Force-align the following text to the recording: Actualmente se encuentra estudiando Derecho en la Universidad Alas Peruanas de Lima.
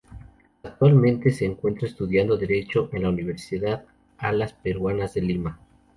Actualmente 0.63 1.29
se 1.29 1.45
encuentra 1.45 1.87
estudiando 1.87 2.35
Derecho 2.35 2.89
en 2.91 3.03
la 3.03 3.09
Universidad 3.09 3.85
Alas 4.17 4.51
Peruanas 4.53 5.13
de 5.13 5.21
Lima. 5.21 5.59